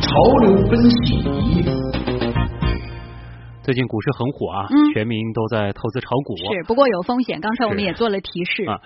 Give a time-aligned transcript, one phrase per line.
[0.00, 1.22] 潮流分析。
[3.62, 6.36] 最近股市很火啊，全民都在投资炒股。
[6.36, 7.40] 是，不过有风险。
[7.40, 8.80] 刚才我们也做了提示啊。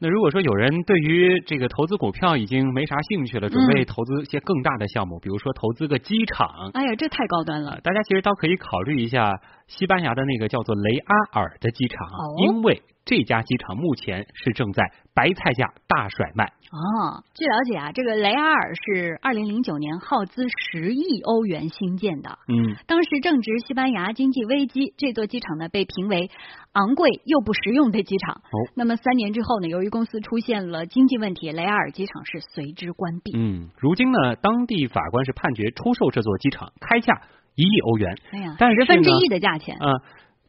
[0.00, 6.70] 那如果说有人对于这个投资股票已经没啥兴趣了，准备投资一些更大的项目，比如说投资个机场。
[6.74, 7.78] 哎呀，这太高端了。
[7.84, 12.08] 大家其实倒可以考虑一下西班牙的那个叫做雷阿尔的机场，
[12.46, 12.82] 因为。
[13.04, 16.52] 这家机场目前是正在白菜价大甩卖。
[16.72, 22.38] 哦，据了解啊，这个雷阿尔是二零零九年耗资十亿欧元新建的。
[22.48, 26.30] 嗯，当时正值西班牙经济危机，这座机场呢被评为
[26.72, 28.36] 昂贵又不实用的机场。
[28.36, 33.32] 哦，那么三年之后呢，由于公司出现了经济问题，雷阿尔机场是随之关闭。
[33.36, 37.22] 嗯，如今呢，当地法官是判决出售这座机场，开价
[37.54, 38.16] 一亿欧元。
[38.32, 39.76] 哎呀，但是十分之一的价钱。
[39.78, 40.00] 嗯。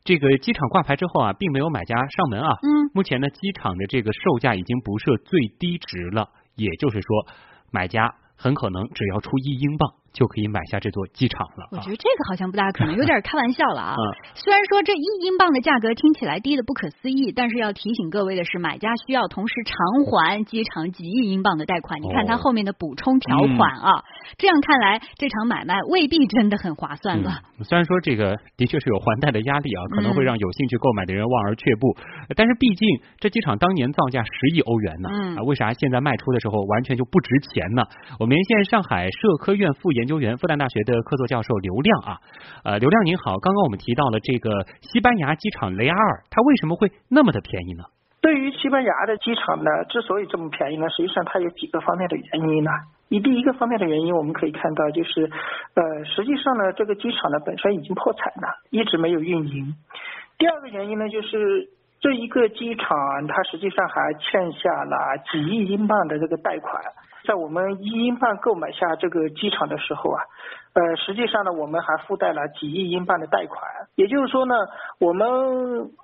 [0.06, 2.50] 这个机场挂牌之后啊，并没有买家上门啊。
[2.62, 2.92] 嗯。
[2.94, 7.28] 目前呢，机场的这个售价已经不设最低值了，也就是说，
[7.72, 9.92] 买家很可能只要出一英镑。
[10.16, 11.68] 就可以买下这座机场了。
[11.72, 13.96] 我觉得这个好像不大可能，有点开玩笑了啊。
[14.34, 22.02] 虽然说这一英镑的价格听起来低的不可思议，但是要提醒各位的是，买家需要同时偿还机场几亿英镑的贷款。
[22.02, 23.92] 你看它后面的补充条款啊，
[24.38, 27.42] 这样看来这场买卖未必真的很划算了。
[27.64, 31.98] 虽然说这个的确是有还贷的压力啊，可能会让有兴趣购买的人望而却步。
[32.38, 32.88] 但是毕竟
[33.20, 37.84] 这机场当年造价十亿欧元呢，啊，为啥现在卖出的时候完全就不值钱呢？
[38.20, 40.05] 我们连线上海社科院副研。
[40.06, 42.22] 研究员，复旦大学的客座教授刘亮啊，
[42.62, 47.90] 呃，刘亮您好，刚刚我们提到了这个西班牙机场雷阿尔，它为什么会那么的便宜呢？
[48.22, 52.70] 对于西班牙的机场呢，之所以这么便宜呢，实际上它有几个方面的原因呢。
[53.10, 55.26] 你第一个方面的原因，我们可以看到就是，
[55.74, 59.74] 呃，实际上呢，这个机场呢本身已经破产了，一直没有运营。
[60.38, 66.78] 第二个原因呢，就是这一个机场它实际上还欠下了几亿英镑的这个贷款。
[67.26, 70.22] 在我们一英镑购买下这个机场的时候啊，
[70.74, 73.62] 呃，实际上呢，我们还附带了几亿英镑的贷款。
[73.96, 74.56] 也就是说呢，
[75.00, 75.28] 我们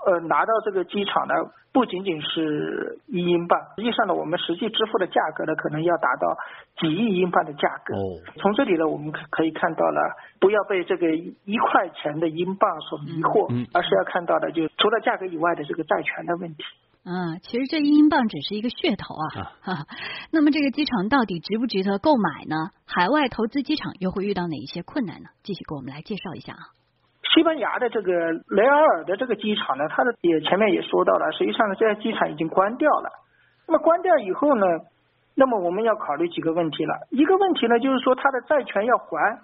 [0.06, 1.34] 呃拿到这个机场呢，
[1.72, 6.35] 不仅仅是一英镑，实际上呢，我们实际支付的价格呢，可能要达到
[6.79, 7.96] 几亿英镑的价格。
[7.96, 8.19] 哦。
[8.38, 16.63] 从这里呢，我们可可以看到了，不要被这个一块钱的英镑所迷惑，而是要看到的，就除了价格以外的这个债权的问题。
[17.03, 19.25] 嗯，其实这一英镑只是一个噱头啊。
[19.62, 19.85] 哈，
[20.31, 22.69] 那么这个机场到底值不值得购买呢？
[22.85, 25.29] 海外投资机场又会遇到哪一些困难呢？
[25.41, 26.78] 继续给我们来介绍一下啊。
[27.34, 28.13] 西班牙的这个
[28.53, 33.09] 雷阿尔的这个机场呢，它的也前面也说到了，实际上呢，这家机场已经关掉了。
[33.66, 34.66] 那么关掉以后呢，
[35.34, 37.07] 那么我们要考虑几个问题了。
[37.09, 39.41] 一个问题呢，就是说它的债权要还。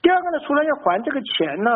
[0.00, 1.70] 第二个呢，除了要还这个钱呢。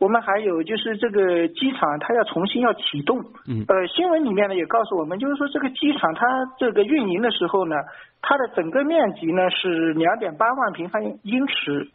[0.00, 3.18] 我们还有就是这个机场，它要重新要启动。
[3.46, 3.62] 嗯。
[3.68, 6.26] 呃，新闻里面呢也告诉我们，就是说这个机场它
[6.58, 7.76] 这个运营的时候呢，
[8.22, 11.90] 它的整个面积呢是两点八万平方英尺，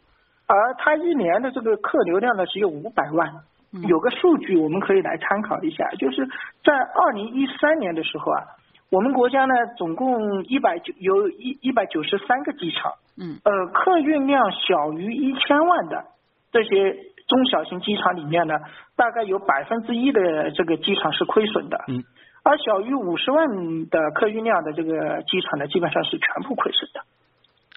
[0.46, 3.28] 而它一年的这个客流量呢只有五百万。
[3.88, 6.28] 有个数据我们可以来参考一下，就是
[6.64, 8.40] 在二零一三年的时候啊，
[8.88, 12.92] 我们国家呢总共一百九有一一百九十三个机场。
[13.18, 13.40] 嗯。
[13.42, 16.04] 呃，客运量小于一千万的
[16.52, 16.96] 这些。
[17.26, 18.54] 中小型机场里面呢，
[18.96, 22.04] 大概有百分之一的这个机场是亏损的，嗯，
[22.44, 23.48] 而小于五十万
[23.88, 27.00] 的客运量的这个机场呢，基本上是全部亏损的。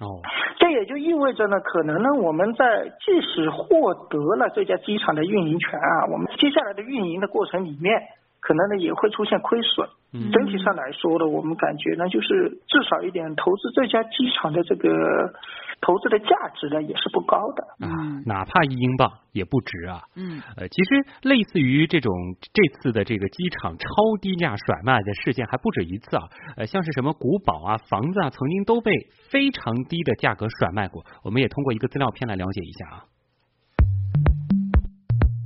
[0.05, 0.21] 哦，
[0.59, 8.01] 这也就意味着呢，可能呢，我们在即使获得了这家机场的运营权啊，我们接下来的运营的过程里面。
[8.39, 9.87] 可能呢也会出现亏损，
[10.31, 14.89] 整体上来说呢，我们感觉呢就是至少一点投资这家机场的这个
[15.81, 22.11] 投资的价值呢也是不高的，嗯，哪怕一英镑也不值啊，嗯，呃，其实类似于这种
[22.41, 23.87] 这次的这个机场超
[24.21, 26.23] 低价甩卖的事件还不止一次啊，
[26.57, 28.91] 呃，像是什么古堡啊、房子啊，曾经都被
[29.29, 33.03] 非常低的价格甩卖过，我们也通过一个资料片来了解一下啊。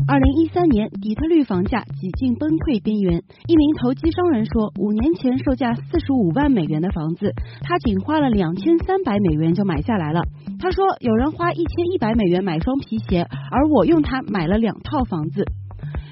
[0.05, 3.23] 二零一三年，底特律房价几近崩溃边缘。
[3.47, 7.31] 一名投机商人说，五年前售价四十五万美元的房子，
[7.61, 10.21] 他仅花了两千三百美元就买下来了。
[10.59, 15.45] 他说，有人花一千一百美元买双皮鞋，而我用它买了两套房子。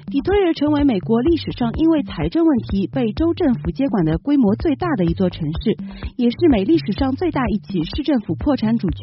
[0.06, 5.76] 底特律成为美国历史上因为财政问题被州政府接管的规模最大的一座城市，
[6.16, 8.98] 也是美历史上最大一起市政府破产主角。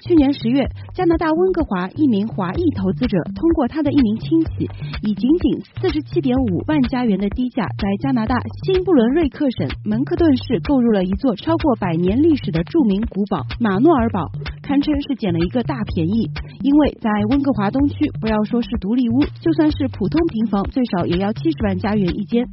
[0.00, 0.64] 去年十月，
[0.94, 4.70] 加拿大温哥华一名华裔投资者通过他的一名亲戚，
[5.02, 14.30] 以仅仅四十七点五万加元的低价，在加拿大新布伦瑞克省门克顿市购入了一座超过百年历史的著名古堡马诺尔堡，
[14.62, 16.30] 堪称是捡了一个大便宜。
[16.62, 22.46] 因为在温哥华东区，不要说是独立屋，就算是普通平房，最少也要七十万加元一间。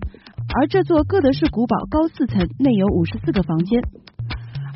[0.54, 3.82] 而这座哥德式古堡高四层，内有五十四个房间。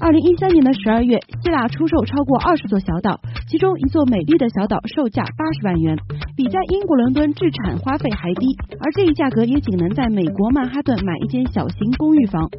[0.02, 3.20] 二零一三年的十二月，希腊出售超过二十座小岛，
[3.50, 5.98] 其中一座美丽的小岛售价八十万元，
[6.38, 8.48] 比在英国伦敦置产花费还低。
[8.80, 12.50] 而这一价格也仅能在美国曼哈顿买一间小型公寓房。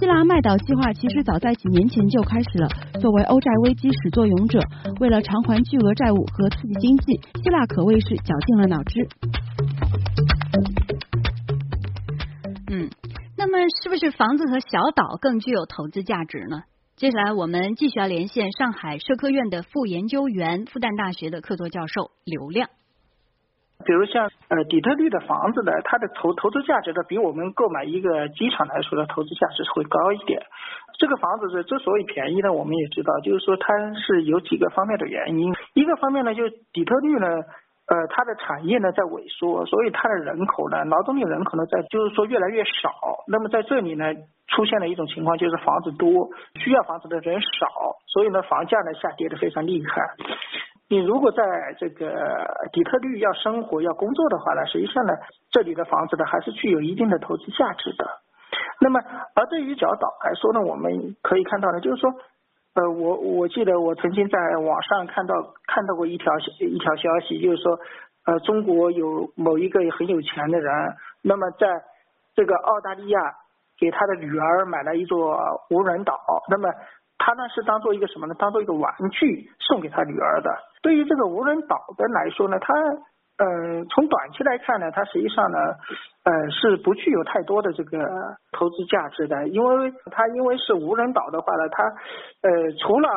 [0.00, 2.68] 希腊卖岛计划其实早在几年前就开始了。
[3.00, 4.60] 作为欧债危机始作俑者，
[5.00, 9.06] 为了偿还巨额债务和刺激经济，希腊可谓是绞尽了脑汁。
[12.70, 12.90] 嗯，
[13.36, 16.62] 那么是不是房子和小岛更具有投资价值呢？
[16.98, 22.66] 接下来我们继续要连线上海社科院的副研究员、复旦大学的客座教授刘亮。
[23.86, 30.42] 比如像呃底特律的房子呢，它的投投资价值呢，比我们购买一个机场来说的投资价值会高一点。
[30.98, 35.54] 这个房子是之所以便宜呢，我们也知道，就是说它是有几个方面的原因。
[35.74, 37.28] 一个方面呢，就底特律呢。
[37.88, 42.92] 呃，它的产业呢在萎缩，所以它的人口呢，劳动力人口呢在就是说越来越少。
[43.26, 44.04] 那么在这里呢，
[44.46, 47.66] 出现了一种情况，就是房子多，需要房子的人少，
[48.06, 50.02] 所以呢，房价呢下跌的非常厉害。
[50.90, 51.42] 你如果在
[51.78, 52.06] 这个
[52.72, 55.14] 底特律要生活要工作的话呢，实际上呢，
[55.50, 58.04] 这里的房子呢还是具有一定的投资价值的。
[58.80, 59.00] 那么，
[59.34, 62.12] 而对于小岛来说呢，我们可以看到呢，就是说。
[62.78, 65.34] 呃，我我记得我曾经在网上看到
[65.66, 67.76] 看到过一条一条消息，就是说，
[68.24, 70.72] 呃，中国有某一个很有钱的人，
[71.22, 71.66] 那么在
[72.36, 73.18] 这个澳大利亚
[73.80, 75.36] 给他的女儿买了一座
[75.70, 76.14] 无人岛，
[76.48, 76.72] 那么
[77.18, 78.34] 他呢是当做一个什么呢？
[78.38, 80.56] 当做一个玩具送给他女儿的。
[80.80, 82.72] 对于这个无人岛的来说呢，他。
[83.38, 85.58] 嗯，从短期来看呢，它实际上呢，
[86.24, 87.96] 呃，是不具有太多的这个
[88.50, 91.84] 投资价值的，因为它因为是无人岛的话呢，它
[92.42, 92.50] 呃，
[92.82, 93.08] 除了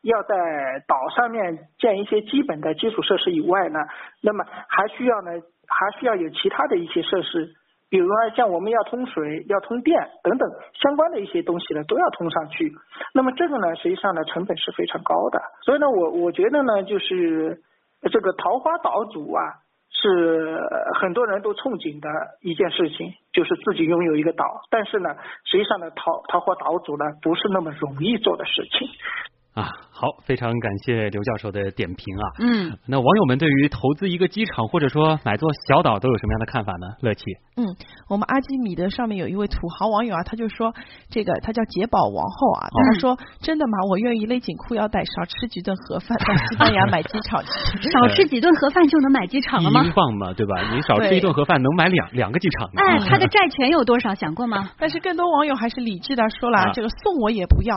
[0.00, 3.78] 要在岛上面建一些基本的基础设施以外呢，
[4.22, 5.30] 那么还需要呢，
[5.68, 7.50] 还需要有其他的一些设施，
[7.90, 12.72] 比如说像我们要通水、要通电等等相关的一些东西呢，都要通上去。
[13.12, 15.38] 那么这个呢，实际上呢，成本是非常高的。
[15.66, 17.60] 所以呢，我我觉得呢，就是
[18.10, 19.60] 这个桃花岛主啊。
[19.90, 20.60] 是
[21.00, 22.08] 很多人都憧憬的
[22.40, 24.62] 一件事情，就是自己拥有一个岛。
[24.70, 28.88] 但是呢，实际上呢，桃桃花岛主呢，不是那么容易做的事情。
[29.56, 32.24] 啊，好，非常感谢刘教授的点评啊。
[32.40, 36.86] 嗯，那网友们对于投资一个机场或者说买座小岛都有什么样的看法呢？
[37.00, 37.24] 乐琪。
[37.56, 37.64] 嗯，
[38.10, 40.74] 我们阿基米德上面有一位土豪网友啊，他就说
[41.08, 43.78] 这个他叫杰宝王后啊，他说真的吗？
[43.88, 47.48] 我愿意勒紧裤腰带少吃几顿盒饭到西班牙买机场去。
[47.90, 49.82] 少吃几顿盒饭就能买机场了吗？
[49.82, 50.74] 英镑嘛，对吧？
[50.74, 52.68] 你少吃一顿盒饭能买两两个机场。
[52.76, 54.14] 哎， 他的债权有多少？
[54.14, 54.68] 想过吗？
[54.78, 57.74] 但是更多网友还是理智的说了，这个送我也不要。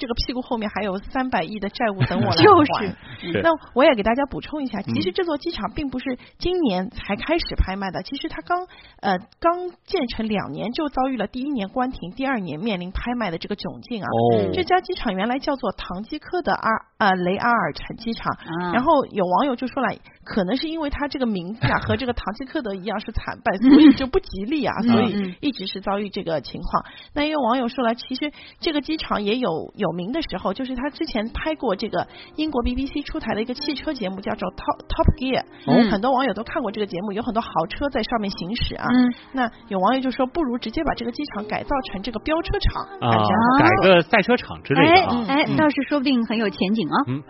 [0.00, 2.86] 这个屁股后面还有三百亿的债务等我来还。
[3.44, 8.66] 那我也给大家补充一下，其实这座机场并不是今年才开始拍卖的，其实它刚
[9.00, 14.08] 呃刚建成两年就遭遇了第一年关停，第二年面临拍卖的这个窘境啊。
[14.54, 18.38] 这家机场原来叫做唐吉诃德阿呃雷阿尔城机场，
[18.72, 19.94] 然后有网友就说了，
[20.24, 26.84] 可能是因为它这个名字啊和这个唐吉诃德一样是惨败，所以就不吉利啊，所以一直是遭遇这个情况。
[27.12, 29.89] 那也有网友说了，其实这个机场也有有。
[29.90, 32.06] 有名的时候，就是他之前拍过这个
[32.36, 35.42] 英国 BBC 出台的一个汽车节目，叫做 Top Top Gear，
[35.90, 38.86] 很多网友都看过这个节目，有很多豪车在上面行驶啊。
[39.32, 43.10] 那有网友就说，不如直接把这个机场改造成这个飙车场啊，
[43.58, 44.92] 改个赛车场之类的
[45.26, 46.96] 哎，哎倒是说不定很有前景啊。
[47.08, 47.22] 嗯。